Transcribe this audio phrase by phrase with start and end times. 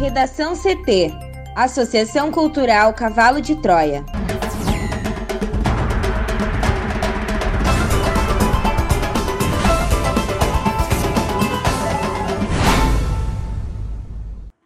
[0.00, 1.12] Redação CT
[1.54, 4.02] Associação Cultural Cavalo de Troia.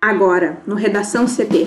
[0.01, 1.67] Agora, no Redação CT.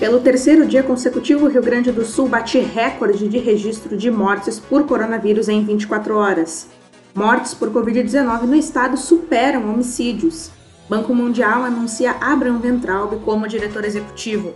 [0.00, 4.58] Pelo terceiro dia consecutivo, o Rio Grande do Sul bate recorde de registro de mortes
[4.58, 6.68] por coronavírus em 24 horas.
[7.14, 10.50] Mortes por Covid-19 no estado superam homicídios.
[10.88, 14.54] Banco Mundial anuncia Abraham Ventralbe como diretor executivo.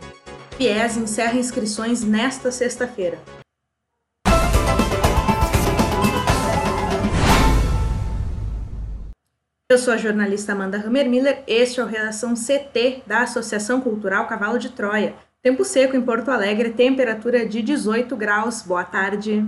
[0.57, 3.19] FIES encerra inscrições nesta sexta-feira.
[9.69, 14.59] Eu sou a jornalista Amanda Hammermiller, este é o Redação CT da Associação Cultural Cavalo
[14.59, 15.15] de Troia.
[15.43, 18.63] Tempo seco em Porto Alegre, temperatura de 18 graus.
[18.63, 19.45] Boa tarde.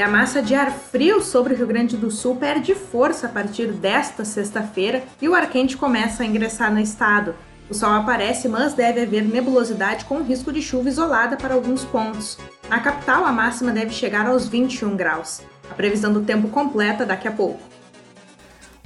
[0.00, 3.28] E a massa de ar frio sobre o Rio Grande do Sul perde força a
[3.28, 7.34] partir desta sexta-feira e o ar quente começa a ingressar no estado.
[7.68, 12.38] O sol aparece, mas deve haver nebulosidade com risco de chuva isolada para alguns pontos.
[12.66, 15.42] Na capital, a máxima deve chegar aos 21 graus.
[15.70, 17.60] A previsão do tempo completa daqui a pouco.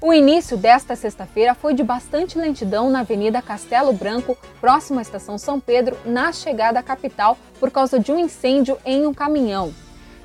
[0.03, 5.39] O início desta sexta-feira foi de bastante lentidão na Avenida Castelo Branco, próximo à Estação
[5.39, 9.73] São Pedro, na chegada à capital, por causa de um incêndio em um caminhão.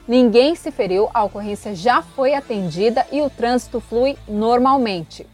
[0.10, 5.28] Ninguém se feriu, a ocorrência já foi atendida e o trânsito flui normalmente.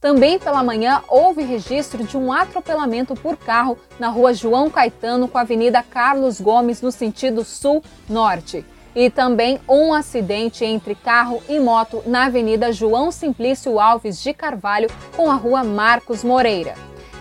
[0.00, 5.38] Também pela manhã houve registro de um atropelamento por carro na rua João Caetano com
[5.38, 8.66] a Avenida Carlos Gomes no sentido sul-norte.
[8.96, 14.90] E também um acidente entre carro e moto na Avenida João Simplício Alves de Carvalho
[15.14, 16.74] com a rua Marcos Moreira.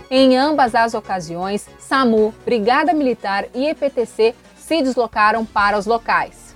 [0.10, 6.49] Em ambas as ocasiões, SAMU, Brigada Militar e EPTC se deslocaram para os locais.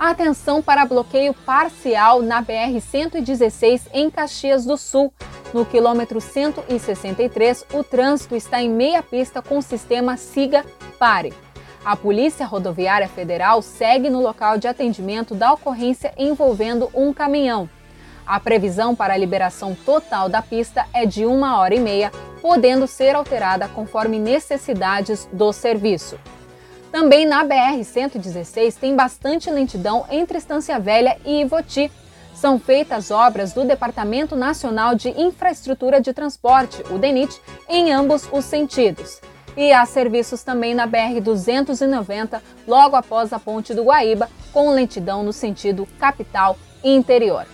[0.00, 5.12] Atenção para bloqueio parcial na BR-116 em Caxias do Sul.
[5.52, 10.64] No quilômetro 163, o trânsito está em meia pista com o sistema Siga
[10.98, 11.34] Pare.
[11.84, 17.68] A Polícia Rodoviária Federal segue no local de atendimento da ocorrência envolvendo um caminhão.
[18.26, 22.86] A previsão para a liberação total da pista é de uma hora e meia, podendo
[22.86, 26.18] ser alterada conforme necessidades do serviço.
[26.90, 31.90] Também na BR-116 tem bastante lentidão entre Estância Velha e Ivoti.
[32.34, 38.44] São feitas obras do Departamento Nacional de Infraestrutura de Transporte, o DENIT, em ambos os
[38.44, 39.20] sentidos.
[39.56, 45.32] E há serviços também na BR-290, logo após a Ponte do Guaíba, com lentidão no
[45.32, 47.46] sentido capital e interior.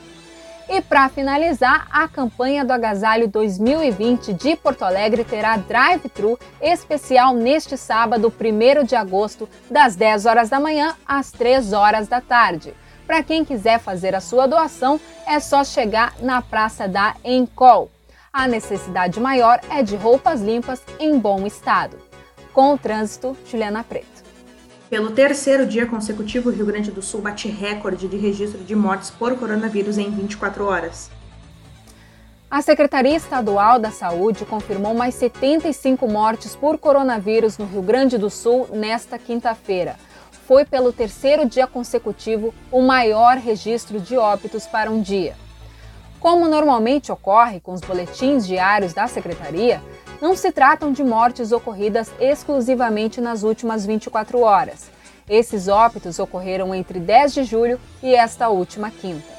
[0.69, 7.77] E para finalizar, a campanha do Agasalho 2020 de Porto Alegre terá drive-thru especial neste
[7.77, 12.75] sábado, 1 de agosto, das 10 horas da manhã às 3 horas da tarde.
[13.07, 17.89] Para quem quiser fazer a sua doação, é só chegar na Praça da Encol.
[18.33, 21.97] A necessidade maior é de roupas limpas em bom estado.
[22.53, 24.16] Com o trânsito, Juliana Preto.
[24.89, 29.11] Pelo terceiro dia consecutivo, o Rio Grande do Sul bate recorde de registro de mortes
[29.11, 31.11] por coronavírus em 24 horas.
[32.49, 38.31] A Secretaria Estadual da Saúde confirmou mais 75 mortes por coronavírus no Rio Grande do
[38.31, 39.97] Sul nesta quinta-feira.
[40.47, 45.35] Foi pelo terceiro dia consecutivo o maior registro de óbitos para um dia.
[46.21, 49.83] Como normalmente ocorre com os boletins diários da Secretaria,
[50.21, 54.91] não se tratam de mortes ocorridas exclusivamente nas últimas 24 horas.
[55.29, 59.37] Esses óbitos ocorreram entre 10 de julho e esta última quinta.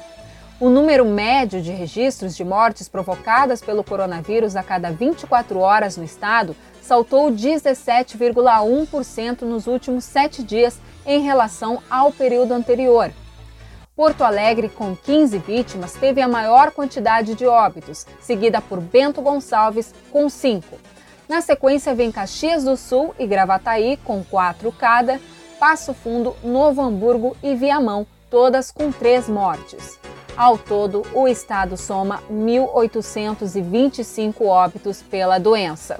[0.60, 6.04] O número médio de registros de mortes provocadas pelo coronavírus a cada 24 horas no
[6.04, 13.12] estado saltou 17,1% nos últimos sete dias em relação ao período anterior.
[13.98, 19.92] Porto Alegre, com 15 vítimas, teve a maior quantidade de óbitos, seguida por Bento Gonçalves,
[20.12, 20.64] com 5.
[21.28, 25.20] Na sequência, vem Caxias do Sul e Gravataí, com 4 cada,
[25.58, 29.98] Passo Fundo, Novo Hamburgo e Viamão, todas com 3 mortes.
[30.36, 35.98] Ao todo, o estado soma 1.825 óbitos pela doença.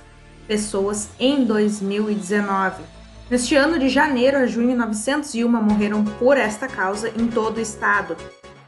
[0.48, 2.82] pessoas em 2019.
[3.30, 8.16] Neste ano, de janeiro a junho, 901 morreram por esta causa em todo o estado.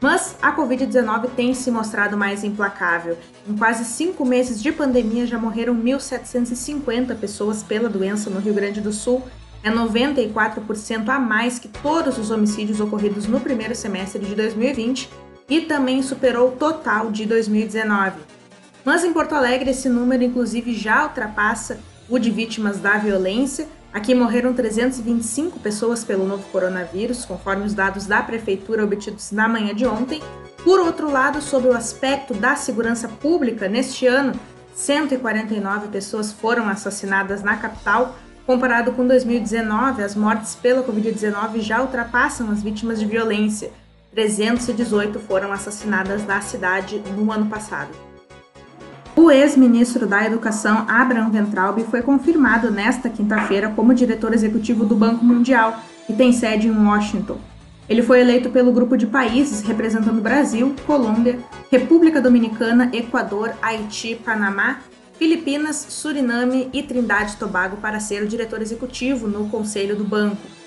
[0.00, 3.18] Mas a Covid-19 tem se mostrado mais implacável.
[3.46, 8.80] Em quase cinco meses de pandemia, já morreram 1.750 pessoas pela doença no Rio Grande
[8.80, 9.22] do Sul.
[9.62, 15.10] É 94% a mais que todos os homicídios ocorridos no primeiro semestre de 2020
[15.50, 18.20] e também superou o total de 2019.
[18.82, 24.14] Mas em Porto Alegre, esse número, inclusive, já ultrapassa o de vítimas da violência Aqui
[24.14, 29.84] morreram 325 pessoas pelo novo coronavírus, conforme os dados da prefeitura obtidos na manhã de
[29.84, 30.22] ontem.
[30.62, 34.38] Por outro lado, sob o aspecto da segurança pública, neste ano,
[34.74, 38.14] 149 pessoas foram assassinadas na capital.
[38.46, 43.72] Comparado com 2019, as mortes pela Covid-19 já ultrapassam as vítimas de violência.
[44.12, 48.09] 318 foram assassinadas na cidade no ano passado.
[49.16, 55.24] O ex-ministro da Educação, Abraham Ventralbe, foi confirmado nesta quinta-feira como diretor executivo do Banco
[55.24, 57.38] Mundial, que tem sede em Washington.
[57.88, 61.40] Ele foi eleito pelo grupo de países representando Brasil, Colômbia,
[61.70, 64.78] República Dominicana, Equador, Haiti, Panamá,
[65.18, 70.59] Filipinas, Suriname e Trindade e Tobago para ser o diretor executivo no conselho do banco.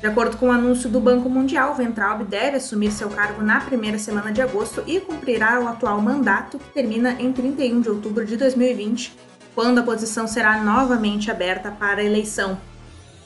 [0.00, 3.98] De acordo com o anúncio do Banco Mundial, Ventralb deve assumir seu cargo na primeira
[3.98, 8.36] semana de agosto e cumprirá o atual mandato, que termina em 31 de outubro de
[8.36, 9.16] 2020,
[9.54, 12.58] quando a posição será novamente aberta para eleição.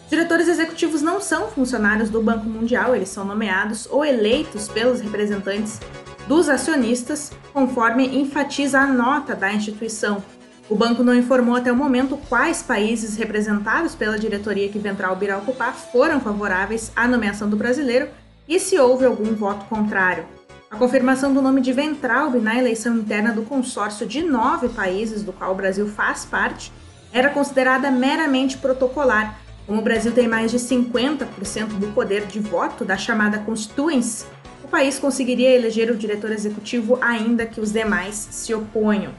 [0.09, 5.81] Diretores executivos não são funcionários do Banco Mundial, eles são nomeados ou eleitos pelos representantes
[6.29, 10.23] dos acionistas, conforme enfatiza a nota da instituição,
[10.71, 15.37] o banco não informou até o momento quais países representados pela diretoria que Ventral irá
[15.37, 18.09] ocupar foram favoráveis à nomeação do brasileiro
[18.49, 20.25] e se houve algum voto contrário.
[20.71, 25.33] A confirmação do nome de Ventralb na eleição interna do consórcio de nove países, do
[25.33, 26.73] qual o Brasil faz parte,
[27.13, 29.41] era considerada meramente protocolar.
[29.67, 34.25] Como o Brasil tem mais de 50% do poder de voto da chamada Constituence,
[34.63, 39.13] o país conseguiria eleger o diretor executivo ainda que os demais se oponham.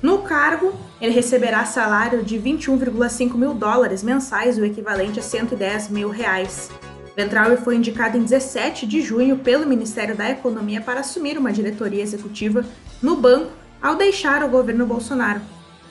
[0.00, 6.08] No cargo, ele receberá salário de 21,5 mil dólares mensais, o equivalente a 110 mil
[6.08, 6.70] reais.
[7.16, 12.02] Ventrauer foi indicado em 17 de junho pelo Ministério da Economia para assumir uma diretoria
[12.02, 12.64] executiva
[13.02, 13.50] no banco
[13.82, 15.40] ao deixar o governo Bolsonaro.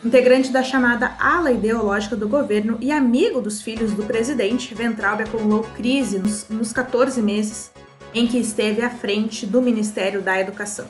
[0.05, 5.63] Integrante da chamada ala ideológica do governo e amigo dos filhos do presidente, Ventrauber acumulou
[5.75, 7.71] crise nos, nos 14 meses
[8.13, 10.87] em que esteve à frente do Ministério da Educação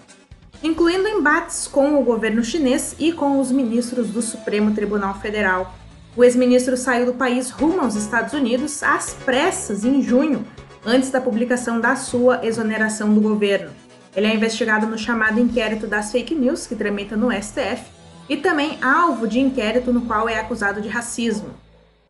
[0.64, 5.74] incluindo embates com o governo chinês e com os ministros do Supremo Tribunal Federal.
[6.16, 10.46] O ex-ministro saiu do país rumo aos Estados Unidos às pressas em junho,
[10.86, 13.70] antes da publicação da sua exoneração do governo.
[14.16, 17.84] Ele é investigado no chamado inquérito das fake news que tramita no STF
[18.28, 21.50] e também alvo de inquérito no qual é acusado de racismo.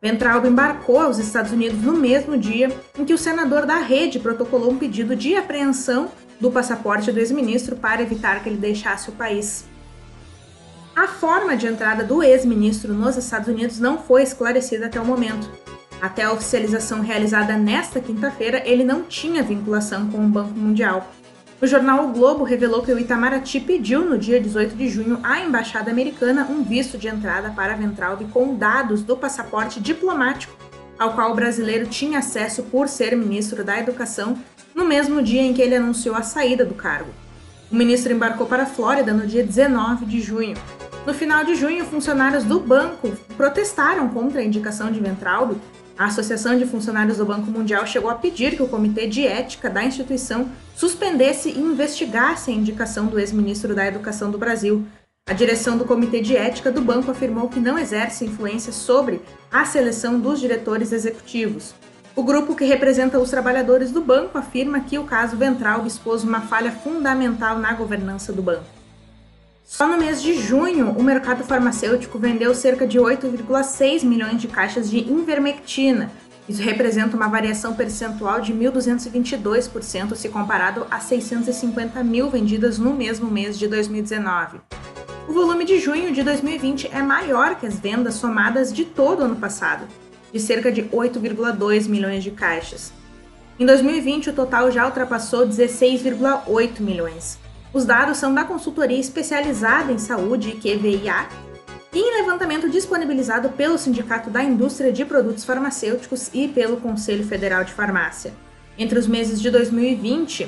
[0.02, 4.72] Ventralb embarcou aos Estados Unidos no mesmo dia em que o senador da rede protocolou
[4.72, 9.66] um pedido de apreensão do passaporte do ex-ministro para evitar que ele deixasse o país.
[10.96, 15.50] A forma de entrada do ex-ministro nos Estados Unidos não foi esclarecida até o momento.
[16.02, 21.08] Até a oficialização realizada nesta quinta-feira, ele não tinha vinculação com o Banco Mundial.
[21.60, 25.40] O jornal o Globo revelou que o Itamaraty pediu no dia 18 de junho à
[25.40, 30.56] embaixada americana um visto de entrada para Ventralbe com dados do passaporte diplomático,
[30.98, 34.38] ao qual o brasileiro tinha acesso por ser ministro da Educação
[34.74, 37.12] no mesmo dia em que ele anunciou a saída do cargo.
[37.72, 40.56] O ministro embarcou para a Flórida no dia 19 de junho.
[41.06, 45.60] No final de junho, funcionários do banco protestaram contra a indicação de Ventraldo.
[45.98, 49.70] A Associação de Funcionários do Banco Mundial chegou a pedir que o Comitê de Ética
[49.70, 54.86] da instituição suspendesse e investigasse a indicação do ex-ministro da Educação do Brasil.
[55.28, 59.66] A direção do Comitê de Ética do banco afirmou que não exerce influência sobre a
[59.66, 61.76] seleção dos diretores executivos.
[62.16, 66.40] O grupo que representa os trabalhadores do banco afirma que o caso Ventral expôs uma
[66.40, 68.64] falha fundamental na governança do banco.
[69.66, 74.90] Só no mês de junho, o mercado farmacêutico vendeu cerca de 8,6 milhões de caixas
[74.90, 76.10] de invermectina,
[76.48, 83.30] Isso representa uma variação percentual de 1.222% se comparado a 650 mil vendidas no mesmo
[83.30, 84.62] mês de 2019.
[85.28, 89.24] O volume de junho de 2020 é maior que as vendas somadas de todo o
[89.26, 89.86] ano passado,
[90.32, 92.94] de cerca de 8,2 milhões de caixas.
[93.60, 97.38] Em 2020, o total já ultrapassou 16,8 milhões.
[97.74, 101.28] Os dados são da consultoria especializada em saúde, QVIA,
[101.92, 107.66] e em levantamento disponibilizado pelo Sindicato da Indústria de Produtos Farmacêuticos e pelo Conselho Federal
[107.66, 108.34] de Farmácia.
[108.78, 110.48] Entre os meses de 2020,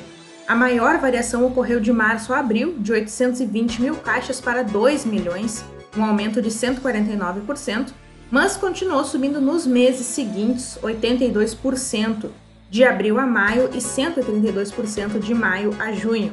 [0.50, 5.64] a maior variação ocorreu de março a abril, de 820 mil caixas para 2 milhões,
[5.96, 7.92] um aumento de 149%,
[8.32, 12.30] mas continuou subindo nos meses seguintes, 82%,
[12.68, 16.32] de abril a maio e 132% de maio a junho.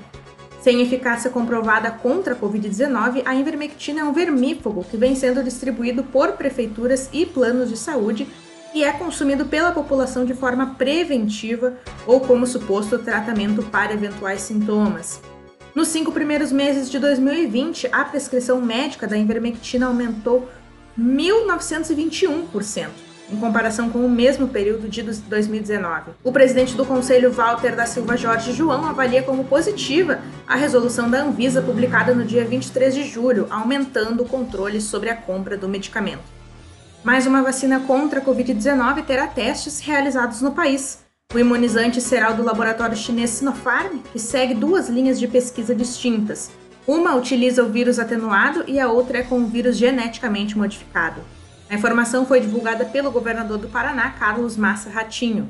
[0.61, 6.03] Sem eficácia comprovada contra a Covid-19, a ivermectina é um vermífugo que vem sendo distribuído
[6.03, 8.27] por prefeituras e planos de saúde
[8.77, 11.73] e é consumido pela população de forma preventiva
[12.05, 15.19] ou como suposto tratamento para eventuais sintomas.
[15.73, 20.47] Nos cinco primeiros meses de 2020, a prescrição médica da ivermectina aumentou
[20.99, 22.89] 1.921%
[23.31, 26.11] em comparação com o mesmo período de 2019.
[26.23, 31.23] O presidente do Conselho, Walter da Silva Jorge João, avalia como positiva a resolução da
[31.23, 36.36] Anvisa publicada no dia 23 de julho, aumentando o controle sobre a compra do medicamento.
[37.07, 41.05] Mais uma vacina contra a Covid-19 terá testes realizados no país.
[41.33, 46.51] O imunizante será o do laboratório chinês Sinopharm, que segue duas linhas de pesquisa distintas.
[46.85, 51.21] Uma utiliza o vírus atenuado e a outra é com o vírus geneticamente modificado.
[51.69, 55.49] A informação foi divulgada pelo governador do Paraná, Carlos Massa Ratinho.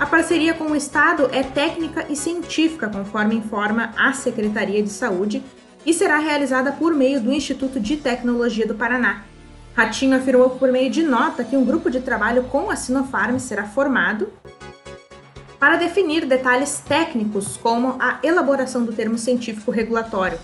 [0.00, 5.44] A parceria com o Estado é técnica e científica, conforme informa a Secretaria de Saúde,
[5.86, 9.27] e será realizada por meio do Instituto de Tecnologia do Paraná.
[9.78, 13.62] Ratinho afirmou por meio de nota que um grupo de trabalho com a Sinopharm será
[13.62, 14.28] formado
[15.56, 20.36] para definir detalhes técnicos, como a elaboração do termo científico regulatório,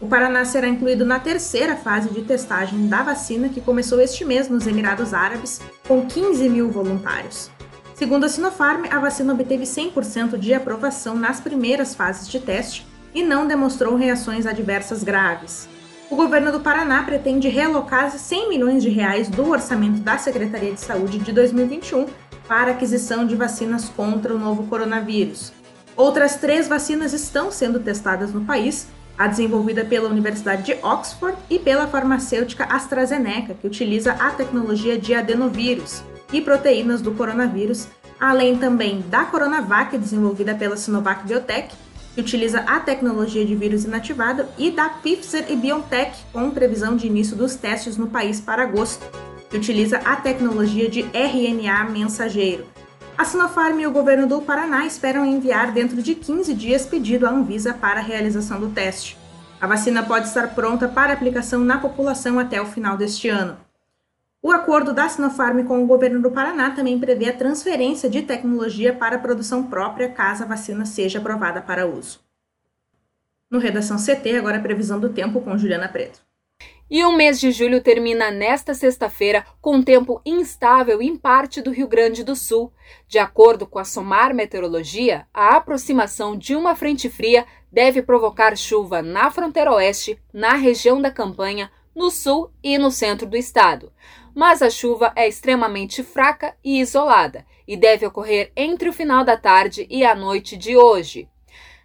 [0.00, 4.48] o Paraná será incluído na terceira fase de testagem da vacina que começou este mês
[4.48, 7.52] nos Emirados Árabes, com 15 mil voluntários.
[7.94, 12.84] Segundo a Sinopharm, a vacina obteve 100% de aprovação nas primeiras fases de teste
[13.14, 15.68] e não demonstrou reações adversas graves.
[16.12, 20.78] O governo do Paraná pretende realocar 100 milhões de reais do orçamento da Secretaria de
[20.78, 22.04] Saúde de 2021
[22.46, 25.54] para aquisição de vacinas contra o novo coronavírus.
[25.96, 31.58] Outras três vacinas estão sendo testadas no país a desenvolvida pela Universidade de Oxford e
[31.58, 37.88] pela farmacêutica AstraZeneca, que utiliza a tecnologia de adenovírus e proteínas do coronavírus,
[38.20, 41.74] além também da Coronavac, desenvolvida pela Sinovac Biotech,
[42.14, 47.06] que utiliza a tecnologia de vírus inativado, e da Pfizer e BioNTech, com previsão de
[47.06, 49.04] início dos testes no país para agosto,
[49.48, 52.66] que utiliza a tecnologia de RNA mensageiro.
[53.16, 57.30] A Sinopharm e o governo do Paraná esperam enviar dentro de 15 dias pedido à
[57.30, 59.18] Anvisa para a realização do teste.
[59.60, 63.56] A vacina pode estar pronta para aplicação na população até o final deste ano.
[64.44, 68.92] O acordo da Sinopharm com o governo do Paraná também prevê a transferência de tecnologia
[68.92, 72.20] para a produção própria caso a vacina seja aprovada para uso.
[73.48, 76.20] No Redação CT, agora a previsão do tempo com Juliana Preto.
[76.90, 81.86] E o mês de julho termina nesta sexta-feira com tempo instável em parte do Rio
[81.86, 82.72] Grande do Sul.
[83.06, 89.02] De acordo com a SOMAR Meteorologia, a aproximação de uma frente fria deve provocar chuva
[89.02, 93.92] na fronteira oeste, na região da campanha, no sul e no centro do estado.
[94.34, 99.36] Mas a chuva é extremamente fraca e isolada e deve ocorrer entre o final da
[99.36, 101.28] tarde e a noite de hoje.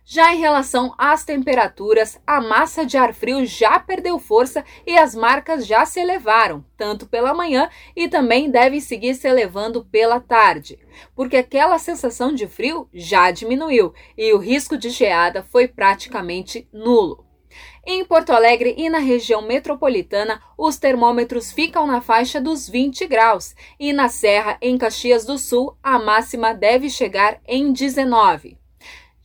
[0.10, 5.13] Já em relação às temperaturas, a massa de ar frio já perdeu força e as
[5.13, 10.80] marcas já se elevaram, tanto pela manhã e também devem seguir se elevando pela tarde,
[11.13, 17.27] porque aquela sensação de frio já diminuiu e o risco de geada foi praticamente nulo.
[17.89, 23.56] Em Porto Alegre e na região metropolitana, os termômetros ficam na faixa dos 20 graus,
[23.79, 28.57] e na Serra, em Caxias do Sul, a máxima deve chegar em 19.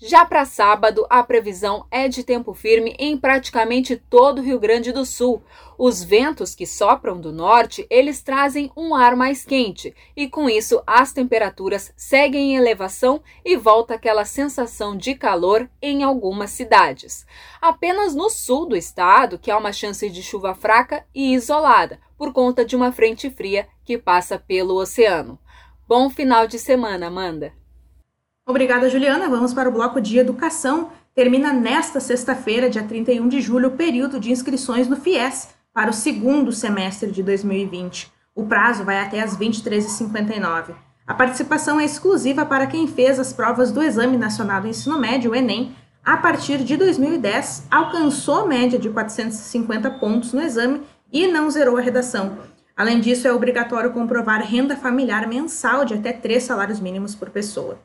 [0.04, 4.90] Já para sábado, a previsão é de tempo firme em praticamente todo o Rio Grande
[4.90, 5.44] do Sul.
[5.78, 10.82] Os ventos que sopram do norte, eles trazem um ar mais quente e com isso
[10.88, 17.24] as temperaturas seguem em elevação e volta aquela sensação de calor em algumas cidades.
[17.60, 22.32] Apenas no sul do estado que há uma chance de chuva fraca e isolada por
[22.32, 25.38] conta de uma frente fria que passa pelo oceano.
[25.86, 27.61] Bom final de semana, Amanda.
[28.46, 29.28] Obrigada, Juliana.
[29.28, 30.90] Vamos para o bloco de educação.
[31.14, 35.92] Termina nesta sexta-feira, dia 31 de julho, o período de inscrições no FIES para o
[35.92, 38.10] segundo semestre de 2020.
[38.34, 40.74] O prazo vai até às 23h59.
[41.06, 45.32] A participação é exclusiva para quem fez as provas do Exame Nacional do Ensino Médio,
[45.32, 50.82] o Enem, a partir de 2010, alcançou média de 450 pontos no exame
[51.12, 52.38] e não zerou a redação.
[52.76, 57.78] Além disso, é obrigatório comprovar renda familiar mensal de até três salários mínimos por pessoa.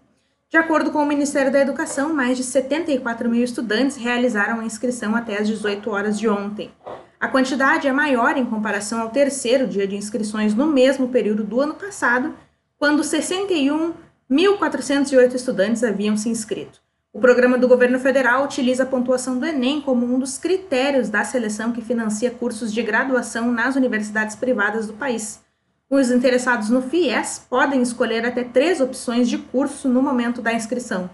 [0.50, 5.14] De acordo com o Ministério da Educação, mais de 74 mil estudantes realizaram a inscrição
[5.14, 6.72] até às 18 horas de ontem.
[7.20, 11.60] A quantidade é maior em comparação ao terceiro dia de inscrições no mesmo período do
[11.60, 12.34] ano passado,
[12.80, 16.80] quando 61.408 estudantes haviam se inscrito.
[17.12, 21.26] O programa do governo federal utiliza a pontuação do Enem como um dos critérios da
[21.26, 25.46] seleção que financia cursos de graduação nas universidades privadas do país.
[25.90, 31.10] Os interessados no FIES podem escolher até três opções de curso no momento da inscrição.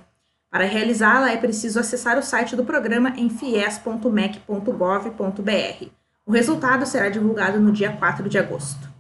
[0.49, 5.85] Para realizá-la, é preciso acessar o site do programa em fies.mec.gov.br.
[6.25, 8.91] O resultado será divulgado no dia 4 de agosto.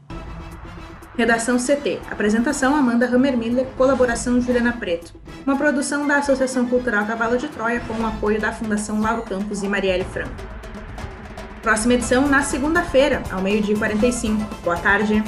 [1.17, 2.01] Redação CT.
[2.09, 5.15] Apresentação Amanda Hammermiller, colaboração Juliana Preto.
[5.45, 9.63] Uma produção da Associação Cultural Cavalo de Troia com o apoio da Fundação Lauro Campos
[9.63, 10.35] e Marielle Franco.
[11.63, 14.55] Próxima edição na segunda-feira, ao meio-dia 45.
[14.63, 15.23] Boa tarde.